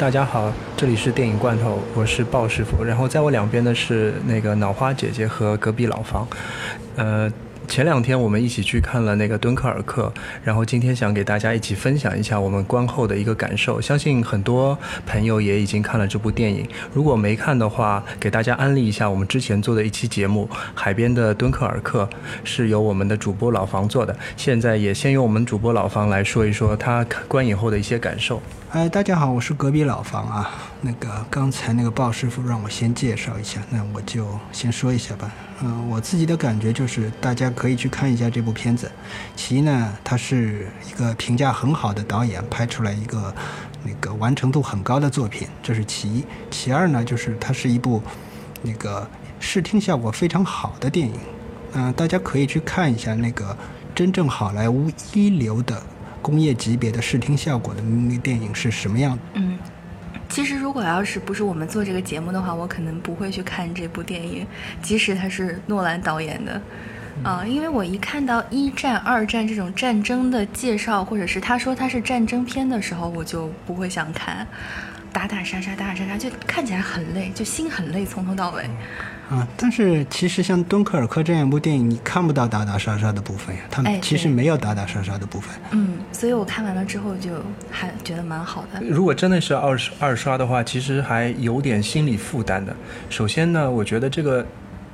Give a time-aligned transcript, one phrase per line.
[0.00, 2.82] 大家好，这里是电影罐头，我是鲍师傅。
[2.82, 6.26] 然后在我两边的是那个脑花姐姐和隔壁老房，
[6.96, 7.30] 呃。
[7.70, 13.80] 前两天我们一起去看了那个《敦刻尔克》，然后今天想给大家一起分享一下我们观后的一个感受。
[13.80, 22.02] 相信很多朋友也已经看了这部电影，如果没看的话，给大家安利一下我们之前做的一期节目《海边的敦刻尔克》，
[22.42, 24.16] 是由我们的主播老房做的。
[24.36, 28.42] 现在也先由我们主播老房来说一说他观影后的一些感受。
[28.70, 30.50] 哎，大家好，我是隔壁老房啊。
[30.80, 35.30] 那个刚才那个鲍师傅让我先介绍一下，那我就先说一下吧。
[35.62, 38.90] 嗯，我自己的感觉就是，大家可以去看一下这部片子。
[39.36, 43.34] 其一呢，它是一个评价很好的导演拍出来一个
[43.84, 46.24] 那个完成度很高的作品，这是其一。
[46.50, 48.02] 其二呢，就是它是一部
[48.62, 49.06] 那个
[49.38, 51.14] 视听效果非常好的电影。
[51.74, 53.54] 嗯，大家可以去看一下那个
[53.94, 55.82] 真正好莱坞一流的
[56.22, 59.22] 工业级别的视听效果的那电影是什么样的。
[59.34, 59.58] 嗯。
[60.30, 64.46] 其实，如果要是不是我们做这个节目的话，我可能不会去看这部电影，
[64.80, 66.62] 即使它是诺兰导演的，
[67.24, 74.46] 啊，因为我一看到一战、二战这种战争的介绍，或者是他说他是战争片的时候，我就不会想看，
[75.12, 78.64] 打打杀杀，打打杀杀，就看起来很累，就心很累，从头到尾。
[79.30, 85.54] 啊，但是其实像《敦刻尔克》这样一部电影，你看不到打打杀杀的部分呀，他们其实没有打打杀杀的部分。
[85.70, 87.30] 嗯，所以我看完了之后就
[87.70, 88.82] 还觉得蛮好的。
[88.82, 92.74] 如果真的是二二刷的话，其实还有点心理负担的。
[93.08, 94.44] 首先呢，我觉得这个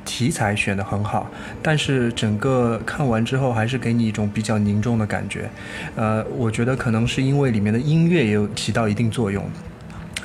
[0.05, 1.31] 题材选的很好，
[1.63, 5.49] 但是整个看完之后还是给你一种比较凝重的感觉。
[5.95, 9.43] 呃，我觉得可能是因为里面的音乐也有起到一定作用。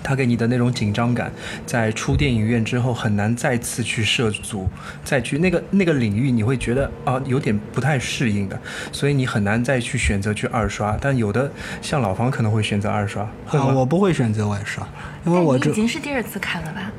[0.04, 1.32] 他给你的那种紧张感，
[1.66, 4.70] 在出电影院之后很难再次去涉足，
[5.04, 8.60] 再去那个那个领域，你会觉得啊有点不太适应的，
[8.92, 10.98] 所以你很难再去选择去二刷。
[11.00, 11.52] 但有的
[11.82, 14.88] 像老方可能会选择二刷，啊，我不会选择二刷，
[15.26, 16.92] 因为我已经是第二次看了吧？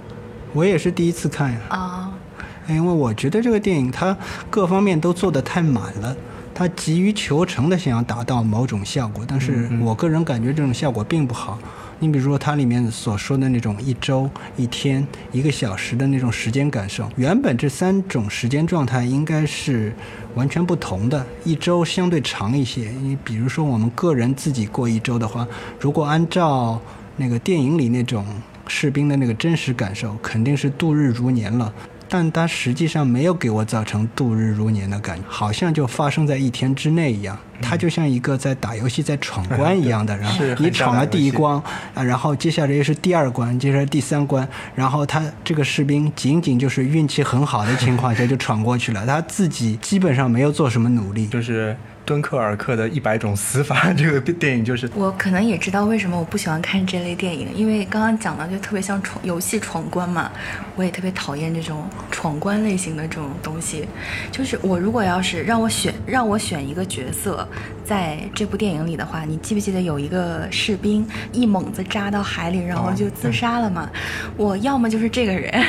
[0.52, 1.58] 我也是第一次看呀。
[1.68, 2.12] 啊，
[2.68, 4.16] 因为我觉得这个电影它
[4.50, 6.16] 各方面都做得太满了，
[6.54, 11.58] 它急于求成的想要达到某种效果，但是我个人感觉这种效果并不好。
[12.02, 19.94] 你比如说，它里面所说的那种一周、一天、一个小时的那种时间感受，原本这三种时间状态应该是
[20.34, 21.24] 完全不同的。
[21.44, 25.46] 一周相对长一些，你比如说我们个人自己过一周的话，
[25.78, 26.80] 如果按照
[27.18, 28.26] 那个电影里那种
[28.66, 31.72] 士兵的那个真实感受，肯定是度日如年了。
[32.08, 37.38] 但它实际上没有给我造成度日如年的感觉，好像就发生在一天之内一样。
[37.62, 41.54] 它就像一个在打游戏、在闯 关一样的，然后你闯了第一关
[41.94, 51.76] 啊，然后接下来又是第二关，接下来第三关，然后他这个士兵仅仅就是运气很好的情况下就闯过去了， 他自己基本上没有做什么努力，就是。
[52.04, 60.28] 敦刻尔克的一百种死法， 这个电影就是我可能也知道为什么我不喜欢看这类电影，因为刚刚讲的就特别像闯游戏闯关嘛，
[60.74, 63.86] 我也特别讨厌这种闯关类型的这种东西。
[64.32, 67.48] 就是我如果要是让我选，让我选一个角色，
[67.84, 73.88] 在这部电影里的话，你记不记得有一个士兵一猛子扎到海里，然后就自杀了嘛？
[74.36, 75.64] 我要么就是这个人，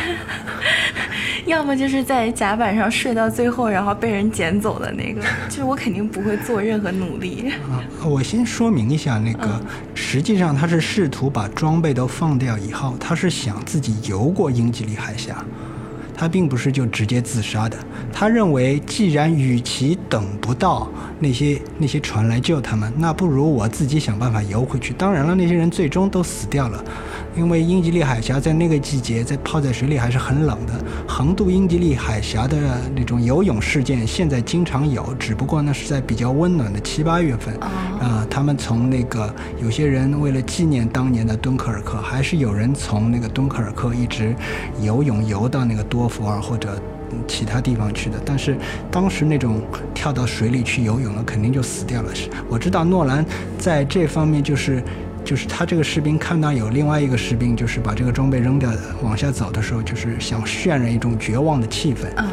[1.46, 6.24] 要么就是在甲板上睡到最后，然后被人捡走的那个，就是我肯定不。
[6.24, 7.84] 会做任何努力啊！
[8.02, 9.62] 我先说明一下，那个
[9.94, 15.44] 实际上他是试图把装备都放掉以后，他是想自己游过英吉利海峡，
[16.24, 17.78] 他并不是就直接自杀的。
[18.14, 20.90] 他认为，既然与其等不到
[21.20, 24.94] 那些那些船来救他们，那不如我自己想办法游回去。
[24.94, 26.82] 当然了，那些人最终都死掉了。
[27.36, 30.74] 因为英吉利海峡在那个季节，在泡在水里还是很冷的。
[31.08, 32.58] 横渡英吉利海峡的
[32.96, 37.54] 那种游泳事件，现在经常有，只不过呢是在比较温暖的七八月份。
[38.00, 44.36] 啊，他们从那个有些人为了纪念当年的敦刻尔克，还是有人从那个敦刻尔克一直
[44.80, 46.80] 游泳游到那个多佛尔或者
[47.28, 48.18] 其他地方去的。
[48.24, 48.56] 但是
[48.92, 49.62] 当时那种
[49.94, 52.14] 跳到水里去游泳了，肯定就死掉了。
[52.14, 53.26] 是，我知道诺兰
[53.58, 54.84] 在这方面就是。
[55.26, 62.12] 就是他这个士兵看到有另外一个士兵，就是把这个装备扔掉的往下走的时候，就是想渲染一种绝望的气氛。
[62.18, 62.28] 嗯，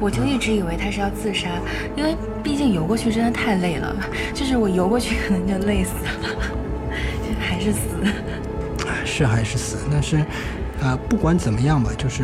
[0.00, 1.50] 我就一直以为他是要自杀，
[1.94, 3.94] 因为毕竟游过去真的太累了，
[4.32, 5.90] 就是我游过去可能就累死
[6.22, 6.30] 了，
[7.38, 7.78] 还是死。
[9.04, 9.76] 是还是死？
[9.92, 10.16] 但是，
[10.82, 12.22] 啊，不管怎么样吧，就是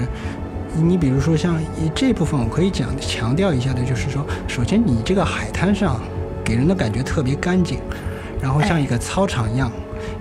[0.77, 1.61] 你比如说像
[1.95, 6.01] 这部分，我可以讲强调一下的，就是说，首先你这个海滩上
[6.45, 7.79] 给人的感觉特别干净，
[8.41, 9.71] 然后像一个操场一样。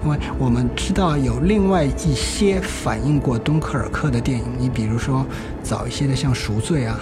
[0.03, 5.25] 因为我们知道有另外一些反映过敦刻尔克的电影，你比如说
[5.63, 6.99] 早一些的像《赎罪》啊，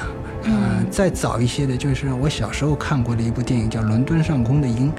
[0.50, 4.90] 嗯，再早一些的就是我小时候看过的一部电影叫《伦敦上空的鹰》，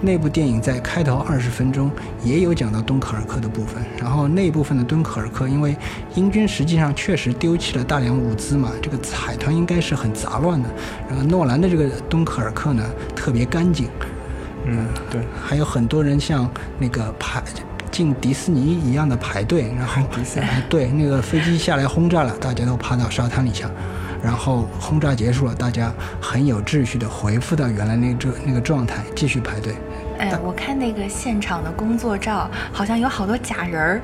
[0.00, 1.90] 那部电影在开头二十分钟
[2.22, 3.82] 也有讲到敦刻尔克的部分。
[4.00, 5.76] 然后那部分的敦刻尔克，因为
[6.14, 10.68] 英军实际上确实丢弃了大量物资嘛，这个海滩应该是很杂乱的。
[11.08, 12.84] 然后诺兰的这个敦刻尔克呢，
[13.16, 13.88] 特别干净。
[14.64, 16.48] 嗯，对，还有很多人像
[16.78, 17.42] 那个排
[17.90, 23.64] 进迪士尼一样的排队，然后迪士尼 对那个飞机下来轰炸了，大家都趴到沙滩里去，
[24.22, 29.74] 然后轰炸结束了，大家很有秩序的回复到原来那这那个状态，继续排队。
[30.18, 34.00] 哎，我看那个现场的工作照，好像有好多假人儿，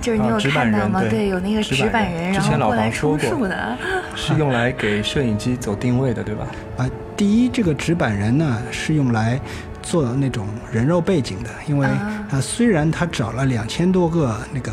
[0.00, 1.00] 就是你有看到吗？
[1.00, 3.78] 人对对，有那个纸纸板人，板人然后过来充数的。
[4.14, 6.46] 是用来给摄影机走定位的，对吧？
[6.76, 9.40] 啊，第一，这个纸板人呢是用来
[9.80, 14.70] 做那种人肉背景的，因为啊啊，虽然他找了两千多个那个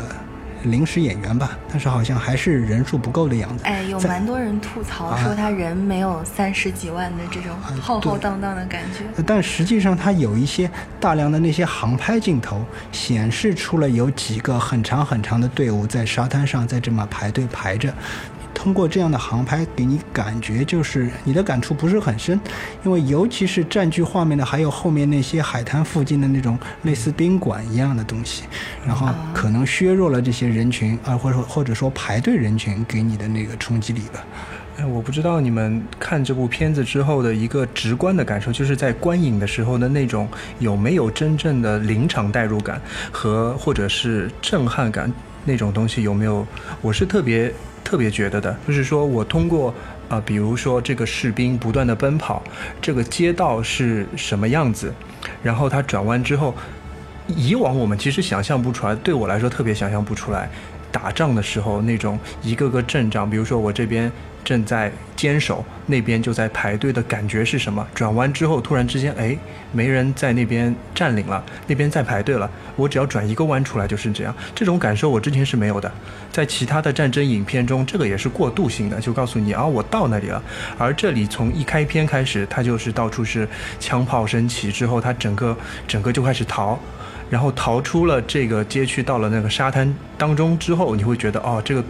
[0.64, 3.64] 临时演员吧，但是好像还是人数不够的样子。
[3.64, 9.22] 哎，有蛮多人吐槽啊说他人没有三十几万的这种浩浩荡荡的感觉。
[9.26, 17.92] 但实际上，他有一些大量的那些航拍镜头，显示出了有几个很长很长的队伍在沙滩上在这么排队排着。
[18.54, 22.38] 通过这样的航拍，给你感觉就是你的感触不是很深，
[22.84, 28.44] 因为尤其是占据画面的还有后面那些海滩附近的那种类似宾馆一样的东西，
[28.86, 34.24] 然后可能削弱了这些人群啊，或者或者说排队人群给你的那个冲击力吧。
[34.78, 40.26] 哎，我不知道你们看这部片子之后的一个直观的感受，就是在观影的时候的那种
[40.58, 42.80] 有没有真正的临场代入感
[43.12, 45.12] 和或者是震撼感
[45.44, 46.46] 那种东西有没有？
[46.80, 47.52] 我是特别
[47.82, 49.70] 特别觉得的，就是说我通过
[50.08, 52.42] 啊、呃比如说这个士兵不断的奔跑，
[52.80, 54.92] 这个街道是什么样子，
[55.42, 56.54] 然后他转弯之后，
[57.26, 60.48] 以往我们其实想象不出来，对我来说特别想象不出来。
[60.92, 64.10] 打仗的时候那种一个个阵仗，比如说我这边
[64.44, 67.86] 正在坚守，那边就在排队的感觉是什么？
[67.94, 69.36] 转弯之后突然之间，哎，
[69.72, 74.34] 没人在那边占领了，那边在排队了，我只要转一个弯出来就是这样。
[74.54, 75.92] 这种感受我之前是没有的，
[76.32, 80.42] 在其他的战争影片中，这个也是过渡性的，就告诉你啊，我到那里了。
[80.78, 83.48] 而这里从一开篇开始，它就是到处是
[83.78, 86.78] 枪炮声起之后，它整个整个就开始逃。
[87.28, 91.84] 然后逃出了这个街区，到了那个沙滩当中之后，你会觉得哦，这个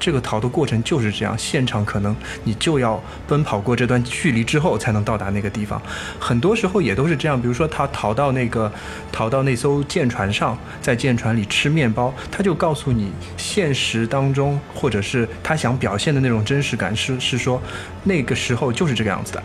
[0.00, 5.80] 这个逃的过程就是这样，现场可能你就要奔跑过这段距离之后才能到达那个地方。
[6.18, 8.72] 很多时候也都是这样，比如说他逃到那个
[9.12, 17.60] 逃到那艘舰船上，在舰船里吃面包，他就告诉你现实当中或者是他想表现的那种真实感是是说
[18.02, 19.42] 那个时候就是这个样子的。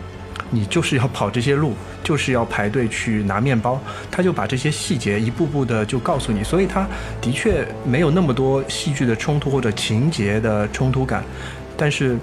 [0.50, 6.86] 你就是要跑这些路，就是要排队去拿面包，他就把这些细节一步步的就告诉你，所以他
[7.20, 11.24] 的确没有那么多戏剧的冲突或者情节的冲突感，
[11.76, 12.16] 但是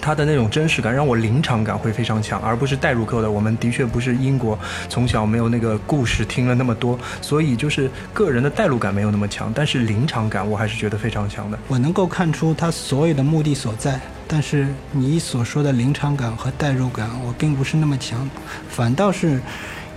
[0.00, 3.30] 他的那种真实感让我临场感会非常强，而不是代入扣的。
[3.30, 4.58] 我们的确不是英国，
[4.88, 11.58] 从小没有那个故事听了那么多，所以就是个人的代入感没有那么强，但是临场感我还是觉得非常强的。
[11.68, 14.00] 我能够看出他所有的目的所在，
[14.32, 18.26] 但是你所说的临场感和代入感，我并不是那么强，
[18.66, 19.38] 反倒是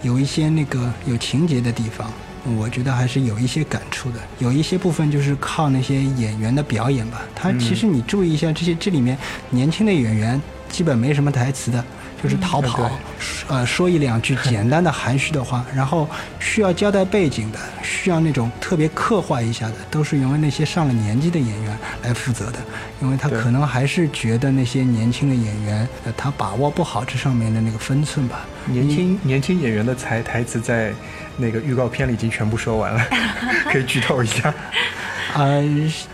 [0.01, 2.11] 有一些那个有情节的地方，
[2.57, 4.19] 我觉得还是有一些感触的。
[4.39, 7.21] 有一些部分就是靠那些演员的表演吧。
[7.33, 9.17] 他其实你注意一下，这些这里面
[9.51, 11.81] 年轻的演员基本没什么台词的。
[12.25, 12.89] 就是逃跑，对
[13.47, 22.59] 呃，说一两句 简单的含蓄的话，然后需要交代背景的，需要那种特别刻画一下的，都是由那些上了年纪的演员来负责的，
[22.99, 28.45] 因为他可能还是觉得那些年轻的演员，呃，他把握不好这上面的那个分寸吧。
[28.65, 30.91] 年轻年轻演员的台台词在
[31.37, 33.05] 那个预告片里已经全部说完了，
[33.71, 34.51] 可以剧透一下。
[35.35, 35.61] 呃，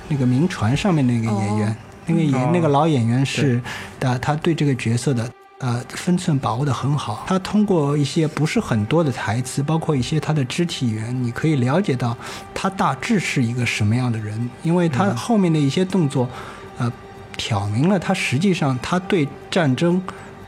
[0.10, 1.76] 那个名船上面那个演员，哦。
[2.08, 2.50] 那个演、哦。
[2.52, 3.62] 那个老演员是，
[4.00, 5.30] 的，他对这个角色的
[5.62, 7.24] 呃分寸把握的很好。
[7.28, 12.18] 他通过一些不是很多的台词，包括一些他的肢体语言，你可以了解到
[12.54, 16.28] 他大致是一个什么样的人，因为他后面的一些动作，
[16.78, 16.92] 呃，
[17.38, 20.02] 挑明了他实际上他对战争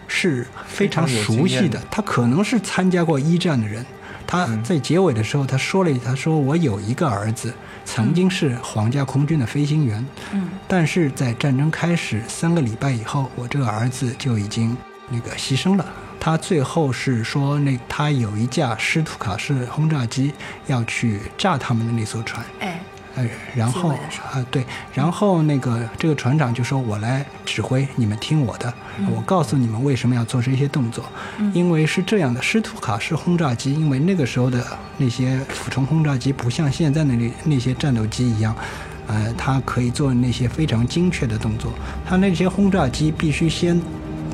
[0.07, 3.85] 是非常熟悉的的，他可能是参加过一战的人。
[4.25, 4.63] 他嗯。
[4.63, 7.53] 在结尾的时候，他说了一，他说我有一个儿子，
[7.85, 10.49] 曾经是皇家空军的飞行员，嗯。
[10.67, 14.75] 但是在战争开始三个礼拜以后，我这个儿子就已经
[15.09, 15.85] 那个牺牲了。
[16.19, 20.31] 他最后是说，那他有一架施图卡式轰炸机
[20.67, 22.79] 要去炸他们的那艘船，哎，
[23.15, 28.73] 呃，然后啊、对，然后那个这个船长就说：“我来指挥，你们听我的，
[29.13, 31.03] 我告诉你们为什么要做这些动作，
[31.53, 34.65] 因为是这样的，施图卡式轰炸机，因为那个时候的
[34.97, 38.55] 那些俯冲轰炸机不像现在的那那些战斗机一样。”
[39.05, 41.73] 呃，它可以做那些非常精确的动作。
[42.05, 43.81] 它那些轰炸机必须先那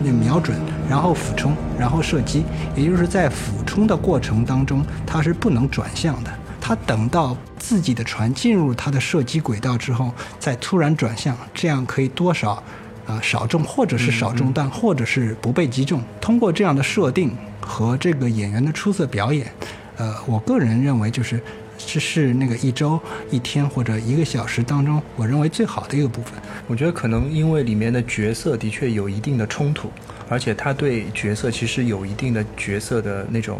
[0.08, 0.58] 瞄准，
[0.90, 2.44] 然后俯冲，然后射击。
[2.76, 6.32] 也就是在俯冲的过程当中，它是不能转向的。
[6.62, 12.62] 它等到自己的船进入它的射击轨道之后，再突然转向，这样可以多少，
[13.08, 16.02] 啊少中，或者是少中弹，或者是不被击中。
[16.22, 19.52] 通过这样的设定和这个演员的出色表演，
[19.98, 21.42] 呃，我个人认为就是
[21.88, 26.34] 这是那个一周、一天或者一个小时当中，我认为最好的一个部分。
[26.68, 29.90] 我觉得可能因为里面的角色的确有一定的冲突，
[30.28, 33.60] 而且他对角色其实有一定的角色的那种。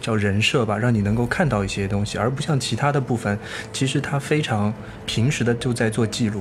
[0.00, 3.36] 叫人设吧，让你能够看到一些东西，而不像其他的部分，
[3.72, 4.72] 其实他非常
[5.06, 6.40] 平时的就在做记录。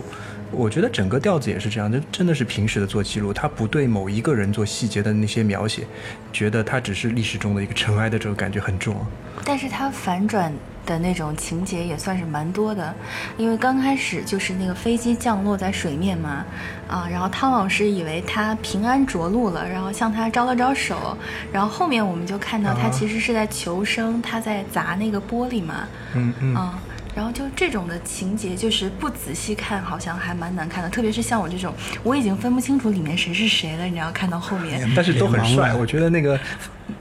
[0.51, 5.87] 我觉得整个调子也是这样，就真的是平时的做记录，他不对某一个人做细节的那些描写，
[6.31, 8.95] 觉得他只是历史中的一个尘埃的这个感觉很重。
[9.43, 10.53] 但是他反转。
[10.87, 12.91] 的那种情节也算是蛮多的，
[13.37, 16.43] 因为刚开始就是那个飞机降落在水面嘛，
[16.87, 21.15] 啊，然后汤老师以为他平安着陆了，然后向他招了招手，
[21.51, 26.79] 然后后面我们就看到他其实是在求生，他在砸那个玻璃嘛，嗯嗯，啊，
[27.17, 36.39] 然后就这种的情节，就是不仔细看好像还蛮难看的，特别是像我这种，我已经分不清楚里面谁是谁了，你要看到后面，但是都很帅，我觉得那个。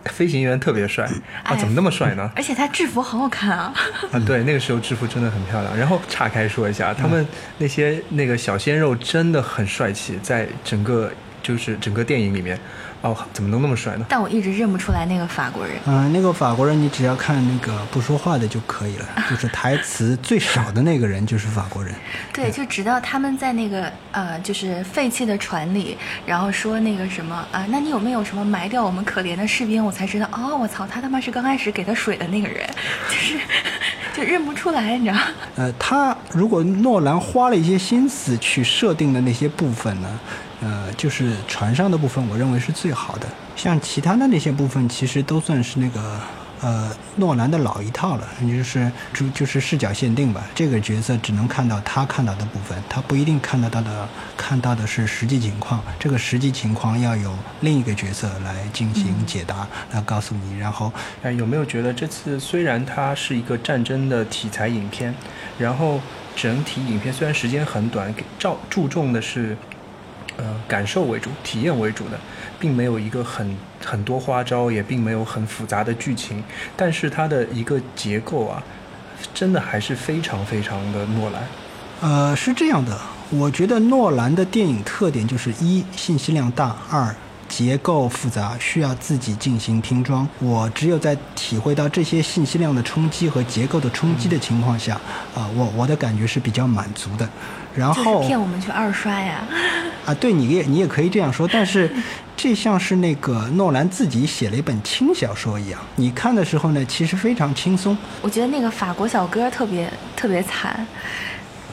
[0.07, 1.09] 飞行员特别帅
[1.45, 1.55] 啊！
[1.55, 2.29] 怎么那么帅呢？
[2.35, 3.73] 而且他制服好好看啊！
[4.11, 5.77] 啊，对，那个时候制服真的很漂亮。
[5.77, 7.25] 然后岔开说一下，他们
[7.59, 11.13] 那些那个小鲜肉真的很帅气，在整个
[11.47, 12.59] 就是整个电影里面。
[13.03, 14.07] 哦，怎么能那么帅呢？
[14.09, 15.77] 但我一直认不出来那个法国人。
[15.85, 21.95] 嗯，那个法国人，你只要看那个不说话的就可以了，就是台词最少的那个人就是法国人。
[22.33, 29.85] 对，就直到他们在那个呃，就是废弃的船里，然后说那个什么啊，那你有没有什么埋掉我们可怜的士兵？
[29.85, 32.67] 我才知道，哦，我操，他他妈是刚开始给他水的那个人，
[33.09, 33.39] 就是
[34.17, 35.19] 就认不出来，你知道？
[35.57, 40.09] 呃，他如果诺兰花了一些心思去设定的那些部分呢？
[40.63, 43.27] 呃，就是船上的部分，我认为是最好的。
[43.55, 46.19] 像其他的那些部分，其实都算是那个
[46.63, 50.47] 呃诺兰的老一套了，就是就就是视角限定吧。
[50.55, 55.83] 这个角色只能看到他看到的部分，他不一定看得到的看到的是实际情况。
[55.99, 60.59] 这个实际情况要有另一个角色来进行解答，来告诉你。
[60.59, 60.91] 然后，
[61.23, 65.15] 哎，有没有觉得这次虽然它是一个战争的题材影片，
[65.59, 66.01] 然后
[66.35, 69.55] 整体影片虽然时间很短，给照注重的是。
[70.37, 72.19] 呃，感受为主、体验为主的，
[72.59, 76.43] 并没有一个很很多花招，也并没有很复杂的剧情，
[76.77, 78.63] 但是它的一个结构啊，
[79.33, 81.43] 真的还是非常非常的诺兰。
[82.01, 82.99] 呃，是这样的，
[83.31, 87.15] 我觉得诺兰的电影特点就是一信息量大，二。
[87.49, 90.29] 结构复杂，需要自己进行拼装。
[90.41, 95.01] 我只有在体会到这些信息量的冲击和结构的冲击的情况下，
[95.33, 97.27] 啊，我我的感觉是比较满足的。
[97.73, 99.47] 然后骗我们去二刷呀？
[100.07, 101.91] 啊，对，你也你也可以这样说，但是
[102.37, 107.99] 这像是那个诺兰自己写了一本轻小说一样，你看的时候呢，其实非常轻松。
[108.23, 110.87] 我觉得那个法国小哥特别特别惨。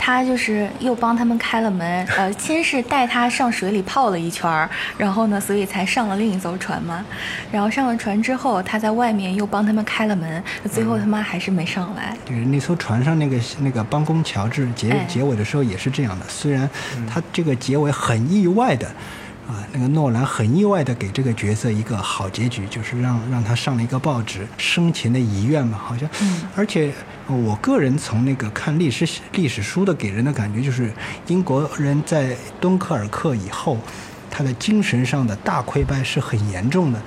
[0.06, 7.06] 他就是又帮他们开了门，呃，先是带他上水里泡了一圈儿，然后呢，所以才上了另一艘船嘛。
[7.50, 12.14] 然后上了船之后，他在外面又帮他们开了门，最后他妈还是没上来。
[12.26, 16.70] 就是，那艘船上那个那个帮工乔治结结尾的时候也是这样的，虽然
[17.10, 18.86] 他这个结尾很意外的。
[19.54, 26.10] 啊，那个诺兰很意外的给这个角色一个好结局，就是让让他上了一个报纸，生前的遗愿嘛，好像。
[26.22, 26.42] 嗯。
[26.56, 26.92] 而且，
[27.28, 30.92] 我个人从那个看历史历史书的给人的感觉，就是
[31.28, 33.78] 英国人在敦刻尔克以后，
[34.32, 37.00] 他的精神上的大溃败是很严重的。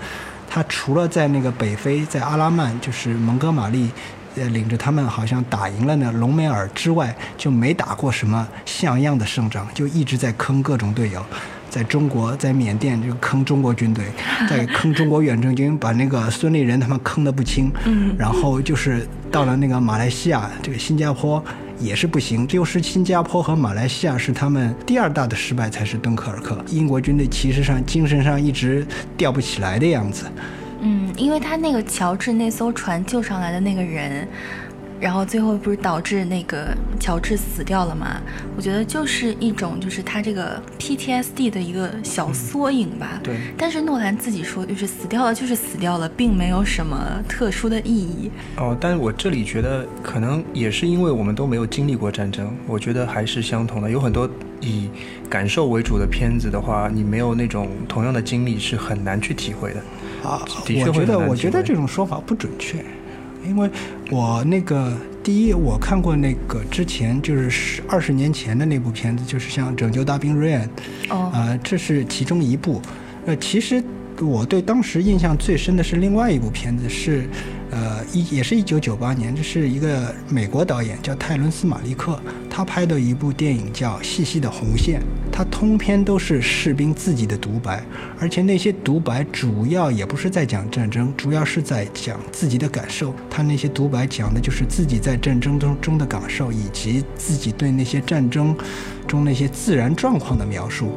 [0.48, 3.90] 他除了在那个北非，在阿拉曼，就是蒙哥马利，
[4.36, 11.26] 呃，领着他们好像打赢了那隆美尔之外，就没打过什么像样的胜仗，就一直在坑各种队友。
[11.68, 14.04] 在中国，在缅甸就坑中国军队，
[14.48, 17.70] 在坑中国远征军，把那个孙立人他们坑得不轻。
[17.84, 21.42] 嗯，然后就是到了那个马来西亚，这个新加坡
[21.78, 22.46] 也是不行。
[22.46, 26.56] 就是新加坡和马来西亚是他们第二大的失败，才是敦刻尔克。
[26.68, 30.24] 英国军队其实上精神上一直吊不起来的样子。
[30.80, 34.26] 嗯，因为他那个乔治那艘船救上来的那个人。
[35.00, 38.20] 然后最后不是导致那个乔治死掉了吗？
[38.56, 43.20] 我觉得就是一种就是他这个 PTSD 的一个小缩影吧。
[43.22, 43.36] 对。
[43.58, 48.30] 但是诺兰自己说，就是死掉了就是死掉了，并没有什么特殊的意义。
[48.56, 53.90] 哦，但是我这里觉得可能也是因为我们都没有经历过战争，我觉得还是相同的。
[53.90, 54.28] 有很多
[54.60, 54.88] 以
[55.28, 59.80] 感受为主的片子的话，你没有那种同样的经历是很难去体会的。
[60.28, 60.42] 啊，
[60.84, 62.84] 我觉得我觉得这种说法不准确。
[63.46, 63.70] 因为
[64.10, 70.68] 我那个第一，我看过那个之前就是十二十年前的那部片子，就是像《拯救大兵瑞恩》，
[71.14, 72.80] 哦，啊，这是其中一部，
[73.26, 73.82] 呃，其实
[74.20, 77.28] 我对当时印象最深的是另外一部片子，是
[77.70, 82.18] 呃一也是一九九八年，这是一个美国导演叫泰伦斯·马利克，
[82.48, 85.00] 他拍的一部电影叫《细细的红线》，
[85.32, 87.82] 他通篇都是士兵自己的独白，
[88.18, 93.14] 而且那些独白主要也不是在讲战争，主要是在讲自己的感受。
[93.28, 98.56] 他那些独白讲的就是自己在战争中中的感受，以及自己对那些战争
[99.06, 100.92] 中那些自然状况的描述。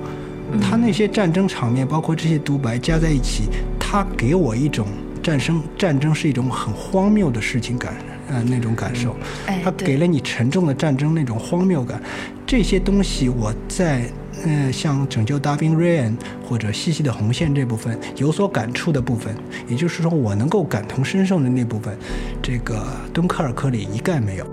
[0.62, 3.44] 他那些战争场面，包括这些独白加在一起，
[3.80, 4.88] 他给我一种
[5.30, 7.94] 战争战争是一种很荒谬的事情感，
[8.30, 9.16] 呃，那种感受。
[9.46, 12.02] 哎对他给了你沉重的战争那种荒谬感，
[12.48, 14.10] 这些东西我在
[14.44, 16.18] 呃像《拯救大兵瑞恩》
[16.48, 19.36] 或者《细细的红线》这部分有所感触的部分，
[19.68, 21.96] 也就是说我能够感同身受的那部分，
[22.42, 24.46] 这个敦刻尔克里一概没有。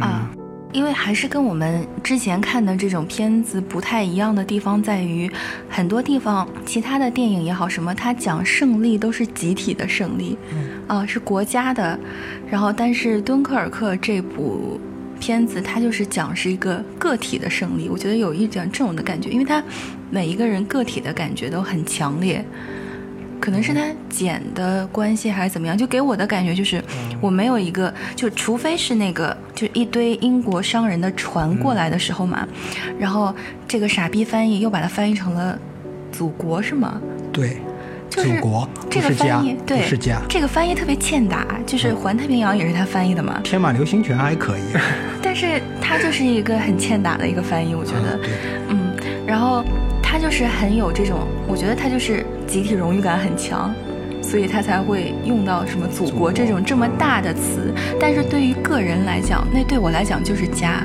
[0.00, 0.23] 啊，
[0.74, 5.30] 因为还是跟我们之前看的这种片子不太一样的地方在于，
[5.70, 10.36] 很多地方其他的电影也好什么，它讲胜利都是集体的胜利，
[10.88, 11.98] 啊，是国家的，
[12.50, 14.78] 然后但是敦刻尔克这部。
[15.20, 19.62] 片子它就是讲是一个个体的胜利，我觉得有一点这种的感觉，因为它
[20.10, 22.44] 每一个人个体的感觉都很强烈，
[23.40, 26.82] 可能是他剪的关系还是怎么样，就给我的感觉就是，
[27.20, 32.46] 我没有一个，就除非是那个，就一堆英国商人的船过来的时候嘛，
[32.98, 33.34] 然后
[33.68, 35.58] 这个傻逼翻译又把它翻译成了
[36.10, 37.00] 祖国是吗？
[37.32, 37.58] 对，
[38.08, 40.20] 就是祖国这个翻译，，对，不是家。
[40.28, 44.62] 这个翻译特别欠打，就是《环太平洋》也是他翻译的嘛，天马流星拳还可以，
[45.20, 48.30] 但是他就是一个很欠打的一个翻译，我觉得，对，
[48.68, 48.92] 嗯，
[49.26, 49.73] 然后他
[50.24, 53.70] 就是很有这种，我觉得他就是集体荣誉感很强，
[54.22, 57.74] 所以他才会用到什么祖国这种这么大的词。
[58.00, 60.82] 但是对于个人来讲，那对我来讲就是家。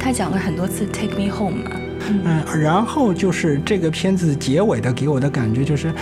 [0.00, 1.70] 他讲了很多次 “take me home” 嘛，
[2.24, 5.92] 嗯，然后就是这个片子结尾的给我的感觉就是，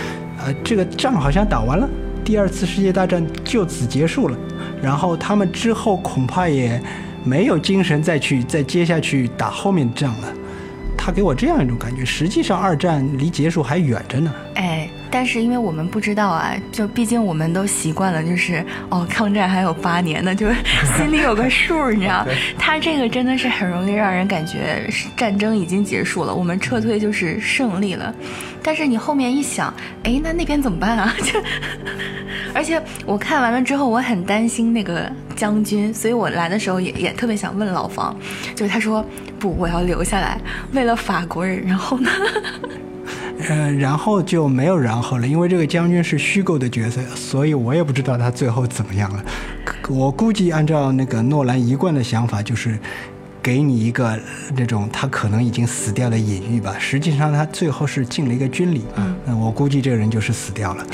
[0.41, 1.87] 呃，这个仗好像打完了，
[2.23, 4.37] 第二次世界大战就此结束了，
[4.81, 6.81] 然后他们之后恐怕也
[7.25, 10.33] 没有精神再去再接下去打后面的仗了。
[11.05, 14.33] 他给我这样一种感觉，实际上二战离结束还远着呢。
[14.55, 20.55] 哎，但是因为我们不知道啊，就毕竟我们都习惯了，就是哦，抗战还有八年呢，就是
[20.97, 22.25] 心里有个数，你知道。
[22.57, 28.11] 他这个真的是很容易让人感觉战争已经结束了，我们撤退就是胜利了。
[28.63, 29.71] 但是你后面一想，
[30.03, 31.13] 哎，那那边怎么办啊？
[31.21, 31.39] 就，
[32.51, 38.17] 而且我看完了之后，我很担心那个将军，所以我来的时候也也特别想问老房，
[38.55, 39.05] 就是他说
[39.37, 41.63] 不，我要留下来，为了法国人。
[41.63, 42.09] 然后呢？
[43.39, 49.23] 呃，然后就没有然后了，因为这个将军是虚构的角色，所以我也不知道他最后怎么样了。
[49.89, 52.79] 我估计按照那个诺兰一贯的想法，就是
[53.41, 54.17] 给你一个
[54.55, 56.75] 那种他可能已经死掉的隐喻吧。
[56.79, 60.85] 实际上他最后是进了一个军礼，嗯，我估计这个人就是死掉了。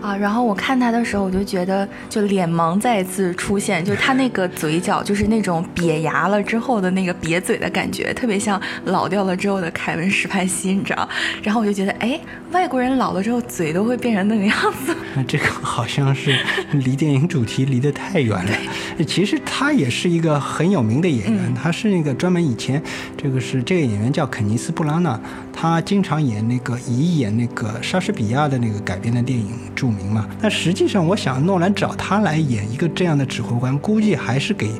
[0.00, 11.08] 啊，然后我看他的时候，我就觉得就脸盲再次出现，就他那个嘴角就是那种瘪牙了之后的那个瘪嘴的感觉，特别像老掉了之后的凯文史派西，你知道？
[11.42, 12.20] 然后我就觉得，哎，
[12.52, 14.94] 外国人老了之后嘴都会变成那个样子。
[15.16, 16.38] 那这个好像是
[16.72, 18.52] 离电影主题离得太远了。
[19.06, 22.80] 其实他也是一个很有名的演员，他是那个专门以前
[23.16, 25.18] 这个是这个演员叫肯尼斯·布拉纳，
[25.52, 30.28] 他经常演那个以演那个莎士比亚的那个改编的电影著名嘛。
[30.40, 34.70] 但实际上，我想诺兰找他来演一个这样的指挥官，估计还是给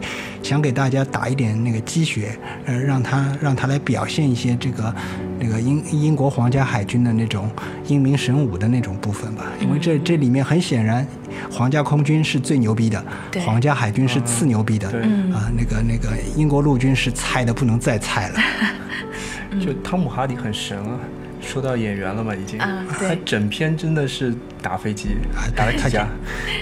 [0.43, 4.95] 想给大家打一点那个鸡血，呃，让他让他来表现一些这个
[5.39, 7.51] 那个英英国皇家海军的那种
[7.87, 9.45] 英明神武的那种部分吧。
[9.61, 11.07] 因为这这里面很显然，
[11.51, 13.05] 皇家空军是最牛逼的，
[13.45, 14.89] 皇家海军是次牛逼的，
[15.33, 18.39] 啊，那个那个英国陆军是菜的不能再菜了。
[19.61, 20.99] 就汤姆哈迪很神啊。
[21.47, 26.07] 说到演员了嘛，已经，啊 他整篇真的是打飞机，啊打了几架，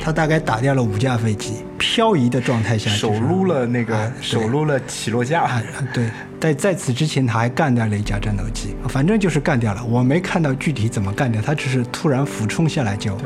[0.03, 6.09] 他大概打掉了五架飞机，漂移的状态下、就是，手撸了那个，啊手撸了起落架，啊，对，
[6.45, 9.83] 在在此之前他还干掉了一架战斗机，反正就是干掉了。
[9.83, 13.17] 我没看到具体怎么干掉，他只是突然俯冲下来就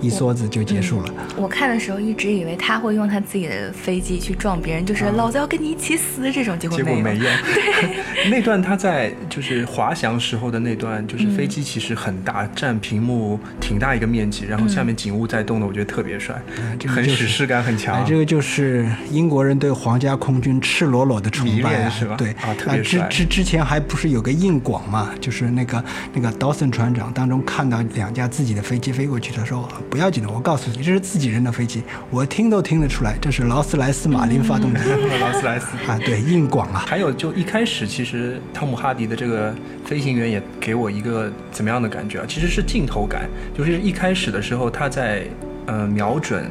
[0.00, 1.12] 一梭子就结束了。
[1.36, 6.96] 我看的时候一直以为他会用他自己的飞机去撞别人，就是老子要跟你一起死这种，结果没有。
[6.98, 7.26] 结果没用。
[8.30, 18.04] 那段他在就是滑翔时候的那段，就是飞机其实很大，占屏幕挺大一个面积，然后下面景物在动的，我觉得特别帅，很这个就是史诗感很强哎，。
[18.06, 22.14] 这个就是英国人对皇家空军赤裸裸的崇拜啊是吧？
[22.16, 23.06] 对，啊，特别帅。
[23.08, 34.80] 之之之前还不是有个硬广嘛，就是那个那个 Dawson 船长当中看到两架自己的飞机飞过去，他说不要紧的，我告诉你这是自己人的飞机，我听都听得出来，这是劳斯莱斯马林发动机。
[35.20, 36.84] 劳斯莱斯啊，对，硬广啊。
[36.86, 39.54] 还有就一开始其实汤姆哈迪的这个
[39.84, 42.24] 飞行员也给我一个怎么样的感觉啊？
[42.28, 45.24] 其实是镜头感，就是一开始的时候他在
[45.66, 46.50] 呃瞄准。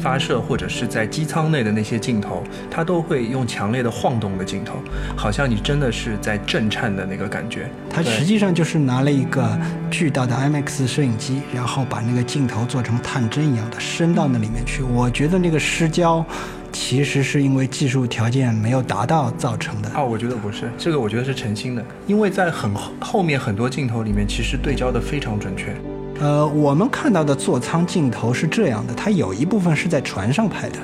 [0.00, 4.74] 发射或者是在机舱内的那些镜头，它都会用强烈的晃动的镜头，
[5.16, 7.68] 好像你真的是在震颤的那个感觉。
[7.88, 9.58] 它实际上就是拿了一个
[9.90, 14.82] 巨大的 IMAX 摄影机，然后把那个镜头做成探针一样的伸到那里面去。
[14.82, 16.24] 我觉得那个失焦，
[16.72, 19.90] 其实是因为技术条件没有达到造成的。
[19.94, 25.74] 哦，我觉得不是，这个我觉得是诚心的，因为在很后面很多镜头里面，其实对焦的非常准确。
[26.20, 30.78] 呃，我们看到的座舱镜头是这样的，它有一部分是在船上拍的，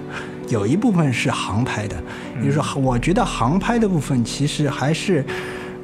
[0.48, 1.94] 有一部分是航拍的。
[2.38, 5.24] 也就是说，我觉得航拍的部分其实还是，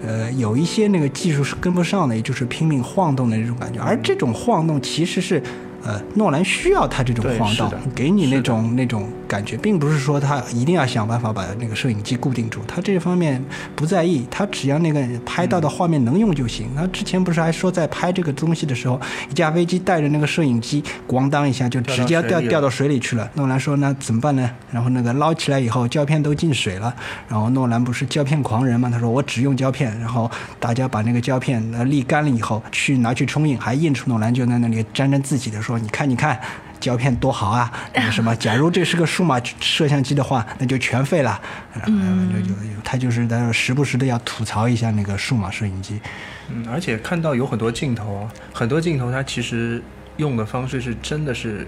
[0.07, 3.79] 呃，有一些那个技术是跟不上的，也就是拼命晃动的那种感觉。
[3.79, 5.43] 而这种晃动其实是。
[5.85, 16.69] 呃，诺兰需要他这种晃荡，给你那种那种感觉，并不是说他一定要想办法把那个摄影机固定住，他这方面不在意，他只要那个拍到的画面能用就行。
[16.77, 23.29] 他之前不是还说在拍这个东西的时候，一架飞机带着那个摄影机，咣当一下就直接掉掉到水里去了。
[23.35, 24.49] 诺兰说那怎么办呢？
[24.71, 26.95] 然后那个捞起来以后，胶片都进水了。
[27.29, 29.99] 然后诺兰不是胶片狂人嘛，他说我只用胶片。
[29.99, 35.72] 然后大家把那个胶片呃沥干了以后，去拿去冲印，还印出诺兰就在那里沾沾自喜的说。
[35.73, 36.39] 说你看，你看，
[36.79, 37.73] 胶片多好啊！
[37.95, 41.41] 那个什么，假如这是个数码摄像机的话，那就全废了。
[41.87, 42.53] 嗯，就
[42.85, 46.01] 他就是在时不时的要吐槽一下那个数码摄影机。
[46.51, 49.83] 嗯，而且看到有很多镜头，很多镜头它其实
[50.19, 51.67] 用的方式是真的是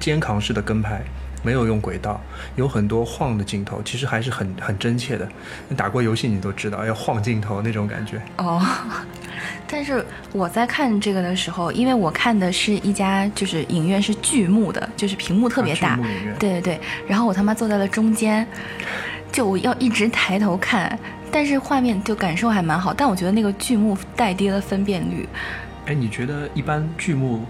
[0.00, 1.00] 肩扛式的跟拍。
[1.44, 2.20] 没有用轨道，
[2.56, 5.28] 有很多晃的镜头，其实还是很很真切的。
[5.68, 8.20] 你打过游戏，你都知道要晃镜头那种感觉。
[8.38, 8.60] 哦，
[9.68, 15.96] 但是我在看这个的时候，因为我看的是一家就是影院是巨幕的，就是屏幕特别大。
[16.38, 16.80] 对对对。
[17.06, 18.46] 然后我他妈坐在了中间，
[19.30, 20.98] 就我要一直抬头看，
[21.30, 22.94] 但是画面就感受还蛮好。
[22.94, 25.28] 但我觉得那个巨幕带低了分辨率。
[25.86, 27.44] 哎，你觉得一般剧目？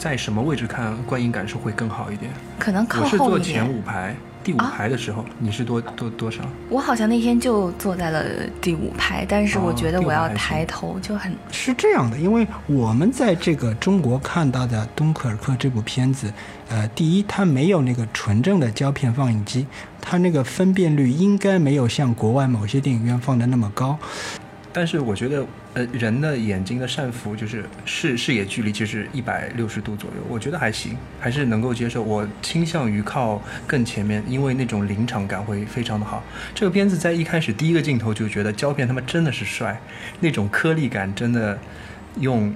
[0.00, 2.32] 在什么位置看观影感受会更好一点？
[2.58, 3.20] 可能靠后一点。
[3.20, 6.40] 我是坐前五排，第五排的时候，你是多多多少？
[6.70, 8.24] 我好像那天就坐在了
[8.62, 11.36] 第五排，但是我觉得我要抬头就很。
[11.52, 16.32] 是这样的，因为我们在这个中国看到的《敦刻尔克》这部片子，
[16.70, 19.66] 呃，第一，它没有那个纯正的胶片放映机，
[20.00, 23.98] 它那个分辨率应该没有像国外某些电影院放的那么高。
[24.72, 32.02] 但是我觉得，呃，人的眼睛的扇幅就是视视野距离其实一百六十度左右，我觉得还行，还是能够接受。
[32.02, 36.22] 我倾向于靠更前面，因为那种临场感会非常的好。
[36.54, 39.80] 这个片子在一开始第一个镜头就觉得胶片他妈真的是帅，
[40.20, 41.58] 那种颗粒感真的
[42.20, 42.54] 用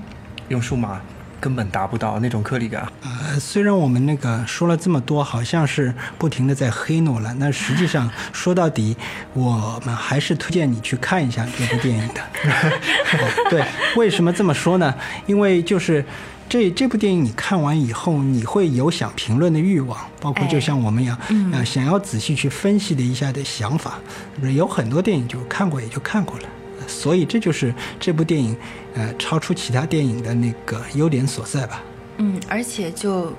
[0.48, 1.00] 用数码。
[1.44, 2.90] 根本达不到那种颗粒感。
[3.02, 8.96] 呃，虽然我们那个说了这么多，好像是不停的在黑诺兰，但实际上 说到底，
[9.35, 12.22] 我们还是推荐你去看一下这部电影的。
[13.50, 13.62] 对，
[13.94, 14.94] 为什么这么说呢？
[15.26, 16.02] 因为就是
[16.48, 21.14] 这这部电影你看完以后，你会有想评论的欲望，包括就像我们一样，
[21.52, 23.98] 啊，想要仔细去分析的一下的想法。
[24.57, 26.44] 有很多电影就看过也就看过了。
[26.87, 28.57] 所以这就是这部电影，
[28.94, 31.83] 呃，超出其他电影的那个优点所在吧。
[32.18, 33.33] 嗯，而且就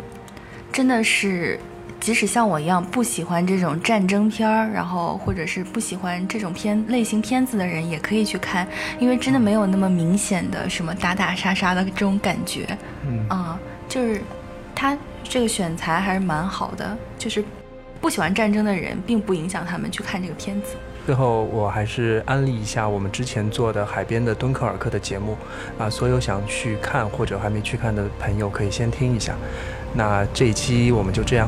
[0.71, 1.59] 真的是，
[1.99, 8.67] 即使像我一样不喜欢这种战争片儿，然后或者是不喜欢这种片类型片子的人，也可以去看，
[8.99, 12.77] 因为真的没有那么明显的什么打打杀杀的这种感觉。
[13.07, 14.21] 嗯啊，就是
[14.75, 17.43] 他这个选材还是蛮好的，就是
[18.01, 20.75] 不喜欢战争的人，并不影响他们去看这个片子。
[21.05, 25.37] 最后，我还是安利一下我们之前做的海边的敦刻尔克的节目，
[25.77, 29.35] 啊，所有想去看或者还没去看的朋友可以先听一下。
[29.93, 31.47] 那这一期我们就这样。